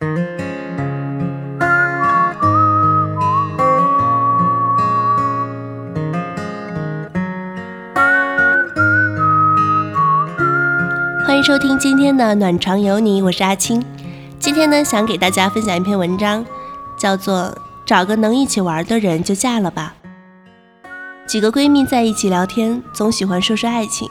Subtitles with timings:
[0.00, 0.08] 欢
[11.36, 13.84] 迎收听今天的暖床有你，我是阿青。
[14.38, 16.46] 今天呢，想给大家分享一篇文章，
[16.98, 17.34] 叫做
[17.84, 19.94] 《找个能一起玩的人就嫁了吧》。
[21.28, 24.08] 几个闺蜜在一起聊天，总喜欢说说爱情。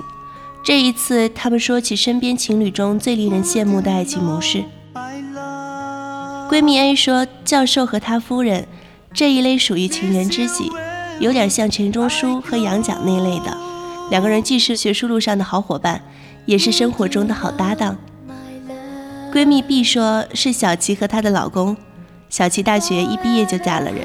[0.62, 4.64] 这一次，她们说起身边情侣中最令人羡慕的爱情模式。
[6.50, 8.67] 闺蜜 A 说：“教授和他夫人
[9.13, 10.71] 这一类属于情人知己，
[11.20, 13.55] 有点像钱钟书和杨绛那类的。
[14.09, 16.02] 两个人既是学术路上的好伙伴。”
[16.45, 17.95] 也是生活中的好搭档。
[19.31, 21.77] 闺蜜 B 说是小琪和她的老公。
[22.27, 24.04] 小琪大学一毕业就嫁了人，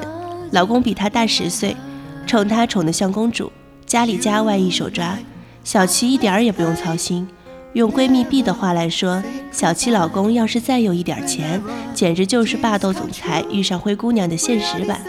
[0.51, 1.75] 老公比她大十岁，
[2.27, 3.51] 宠她宠得像公主，
[3.87, 5.17] 家里家外一手抓，
[5.63, 7.27] 小琪一点儿也不用操心。
[7.75, 9.21] 用闺蜜 B 的话来说，
[9.51, 11.61] 小七老公要是再有一点钱，
[11.93, 15.01] 简直就是霸道总裁遇上灰姑娘的现实版。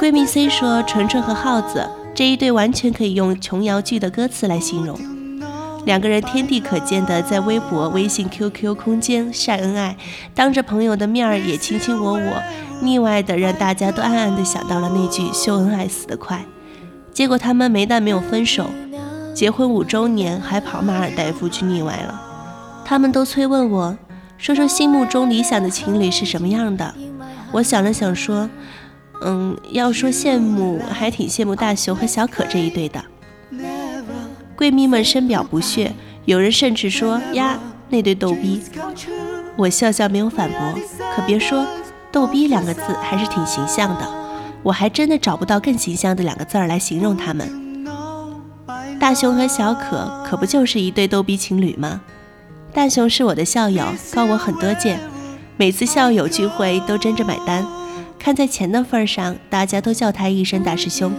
[0.00, 4.98] 闺蜜 C 说纯纯和耗子这一对完全可以用琼瑶剧的歌词来形容。
[5.84, 9.94] 两个人天地可见的在微博、微信、QQ 空间晒恩爱，
[10.34, 12.42] 当着朋友的面儿也卿卿我我，
[12.80, 16.46] 腻歪的让大家都暗暗的想到了那句“秀恩爱死得快”。
[17.12, 18.70] 结果他们没但没有分手，
[19.36, 22.22] 结婚五周年还跑马尔代夫去腻歪了。
[22.86, 23.94] 他们都催问我，
[24.38, 26.94] 说说心目中理想的情侣是什么样的。
[27.52, 28.48] 我想了想说，
[29.20, 33.04] 嗯，要说羡慕，还挺羡慕大熊和小可这一对的。
[34.56, 35.92] 闺蜜们深表不屑，
[36.24, 37.58] 有人甚至说：“呀，
[37.90, 38.62] 那对逗逼。”
[39.58, 40.58] 我笑笑没有反驳。
[41.14, 41.66] 可别说
[42.10, 44.08] “逗逼”两个字，还是挺形象的。
[44.62, 47.65] 我还真的找不到更形象的两个字儿来形容他们。
[48.98, 52.00] 大熊和小可可不就是一对逗逼情侣吗？
[52.72, 54.98] 大熊是我的校友，高我很多届，
[55.56, 57.64] 每次校友聚会都争着买单。
[58.18, 61.12] 看在钱的份上，大家都叫他一声大师兄。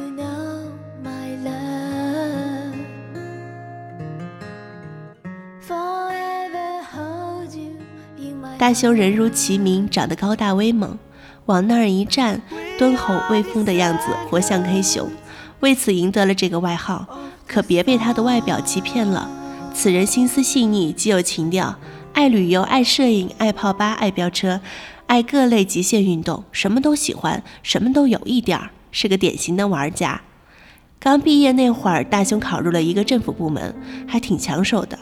[8.57, 10.97] 大熊人如其名，长得高大威猛，
[11.45, 12.41] 往那儿一站，
[12.77, 15.09] 敦厚威风的样子，活像黑熊，
[15.61, 17.05] 为此赢得了这个外号。
[17.47, 19.29] 可别被他的外表欺骗了，
[19.73, 21.75] 此人心思细腻，极有情调，
[22.13, 24.59] 爱旅游，爱摄影，爱泡吧，爱飙车，
[25.05, 30.21] 爱各类极限运动，什么都喜欢，什么都有一点儿，是个典型的玩家。
[30.99, 33.73] 刚毕业那会儿，大雄考入了一个政府部门，
[34.07, 34.99] 还挺抢手的，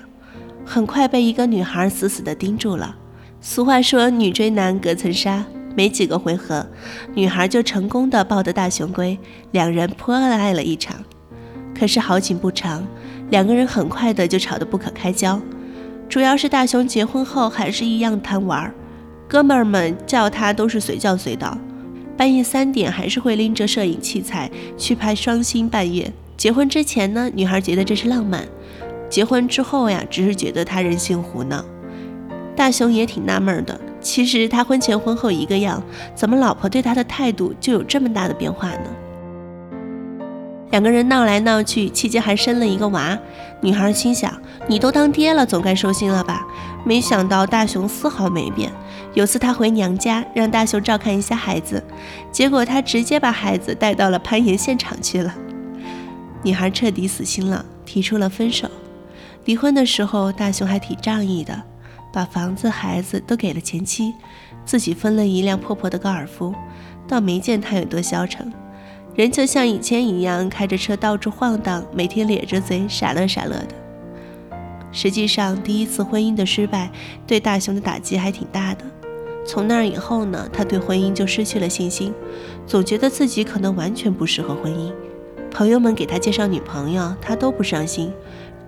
[0.65, 2.95] 很快被一个女孩死死地盯住了。
[3.41, 5.45] 俗话说，女追男隔层纱，
[5.75, 6.67] 没几个回合，
[7.13, 9.17] 女孩就成功的抱得大雄归，
[9.51, 10.97] 两人颇恩爱了一场。
[11.77, 12.83] 可是好景不长，
[13.29, 15.39] 两个人很快的就吵得不可开交。
[16.07, 18.73] 主要是大熊结婚后还是一样贪玩，
[19.27, 21.57] 哥们儿们叫他都是随叫随到，
[22.15, 26.11] 半夜三点还是会拎着摄影器材去拍双星半月。
[26.37, 28.41] 结婚之前呢，女孩觉得这是浪漫；
[29.09, 31.65] 结婚之后呀，只是觉得他人性胡闹。
[32.55, 38.89] 大雄也挺纳闷的，其实他婚前婚后一个样，怎么老婆对他的态度就有这么大的变化呢？
[40.75, 43.17] 两个人闹来闹去，期间还生了一个娃。
[43.61, 44.37] 女孩心想：
[44.67, 46.45] 你都当爹了，总该收心了吧？
[46.83, 48.69] 没想到大雄丝毫没变。
[49.13, 51.81] 有次他回娘家，让大雄照看一下孩子，
[52.29, 55.33] 结果他直接把孩子带到了攀岩现场去了。
[56.43, 58.69] 女孩彻底死心了，提出了分手。
[59.45, 61.57] 离婚的时候，大雄还挺仗义的。
[62.11, 64.13] 把房子、孩子都给了前妻，
[64.65, 66.53] 自己分了一辆破破的高尔夫，
[67.07, 68.51] 倒没见他有多消沉，
[69.15, 73.69] 人就像以前一样开着车到处晃荡，每天咧着嘴傻乐傻乐的。
[74.91, 76.91] 实际上，第一次婚姻的失败
[77.25, 78.83] 对大雄的打击还挺大的。
[79.47, 82.13] 从那以后呢，他对婚姻就失去了信心，
[82.67, 84.91] 总觉得自己可能完全不适合婚姻。
[85.49, 88.11] 朋友们给他介绍女朋友，他都不上心。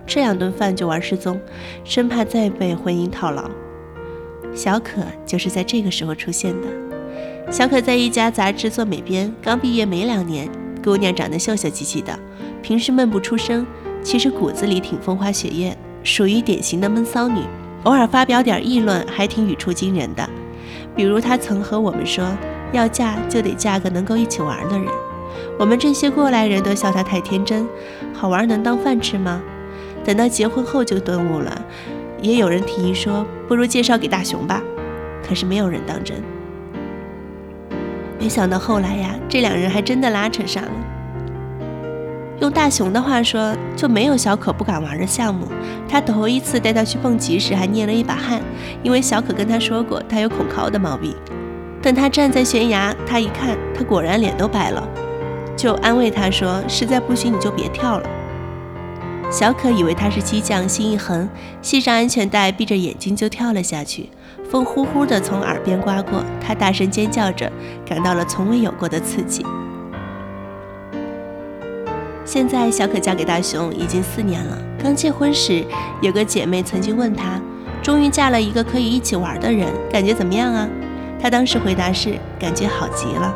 [0.05, 1.37] 吃两顿饭就玩失踪，
[1.83, 3.49] 生怕再被婚姻套牢。
[4.55, 6.86] 小可就是在这个时候出现的。
[7.49, 10.49] 小可在一家杂志做美编，刚毕业没两年，
[10.83, 12.17] 姑娘长得秀秀气气的，
[12.61, 13.65] 平时闷不出声，
[14.03, 17.39] 其实骨子里挺风花雪月，属于典型的闷骚女。
[17.83, 20.29] 偶尔发表点议论，还挺语出惊人的。
[20.93, 22.27] 比如她曾和我们说，
[22.73, 24.87] 要嫁就得嫁个能够一起玩的人。
[25.57, 27.65] 我们这些过来人都笑她太天真，
[28.13, 29.41] 好玩能当饭吃吗？
[30.03, 31.65] 等到结婚后就顿悟了，
[32.21, 34.61] 也有人提议说，不如介绍给大雄吧，
[35.25, 36.21] 可是没有人当真。
[38.19, 40.71] 没想到后来呀，这两人还真的拉扯上了。
[42.39, 45.47] 用大熊的话说，就没有小可不敢玩的项目。
[45.89, 48.41] 他头一次带他去蹦极时，还捏了一把汗，
[48.83, 51.15] 因为小可跟他说过，他有恐高的毛病。
[51.81, 54.87] 等他站在悬崖，他一看，他果然脸都白了，
[55.55, 58.09] 就安慰他说：“实在不行，你就别跳了。”
[59.31, 61.27] 小可以为他是激将，心一横，
[61.61, 64.09] 系上安全带，闭着眼睛就跳了下去。
[64.49, 67.51] 风呼呼地从耳边刮过，他大声尖叫着，
[67.85, 69.45] 感到了从未有过的刺激。
[72.23, 74.57] 现在小可嫁给大雄已经四年了。
[74.81, 75.65] 刚结婚时，
[76.01, 77.41] 有个姐妹曾经问她
[77.81, 80.67] ：“终于嫁了一个可以一起玩的人，感觉怎么样啊？”
[81.21, 83.33] 她当时回答是：“感觉好极了。”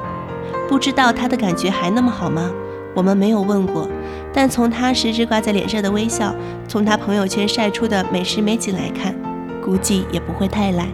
[0.70, 2.52] 不知道她的感觉还那么好吗？
[2.94, 3.88] 我们没有问过。
[4.34, 6.34] 但从她时时挂在脸上的微笑，
[6.68, 9.16] 从她朋友圈晒出的美食美景来看，
[9.65, 10.87] 估计也不会太赖。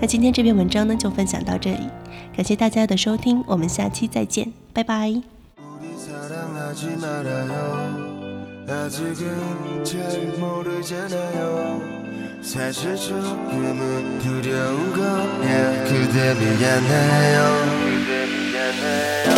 [0.00, 1.88] 那今天这篇文章呢，就分享到这里，
[2.36, 5.22] 感谢大家的收听，我们下期再见，拜拜。
[6.68, 7.54] 하지 말아요
[8.68, 9.98] 아직은 잘
[10.38, 11.80] 모르잖아요
[12.42, 17.38] 사실 조금은 두려운 거야 그대 미안해요
[17.84, 19.28] 그대 미안해요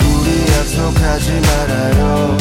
[0.00, 2.36] 우리 약속하지 말아요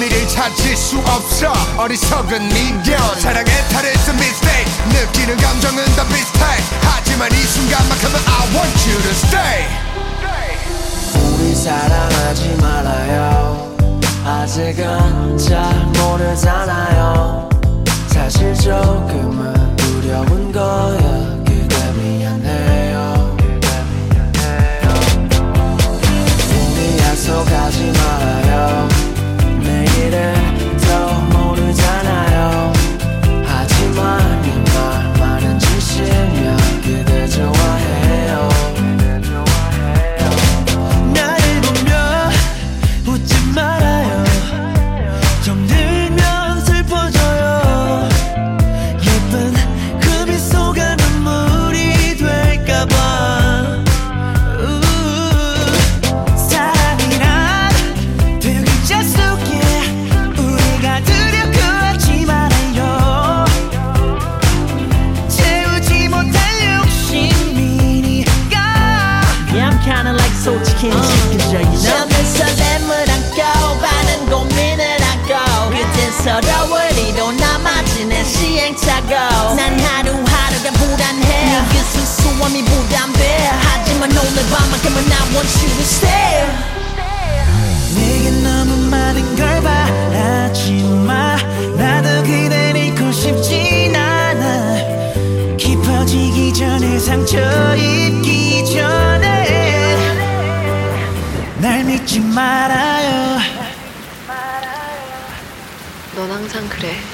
[0.00, 1.52] 찾을 수 없어.
[1.76, 4.72] 어리석은 미련 사랑에 탈했던 mistake.
[4.88, 6.40] 느끼는 감정은 다 비슷해.
[6.80, 9.68] 하지만 이 순간만큼은 I want you to stay.
[11.14, 13.76] 우리 사랑하지 말아요.
[14.24, 17.50] 아직은 잘 모르잖아요.
[18.06, 21.21] 사실 조금은 두려운 거야
[76.21, 85.11] 그땐 서로 우리도 남아진 내 시행착오 난 하루하루가 불안해 네그 수수함이 부담돼 하지만 오늘 밤만큼은
[85.11, 86.45] I want you to stay
[87.95, 91.30] 내게 너무 많은 걸 바라지 마
[106.52, 107.11] 항상 그래.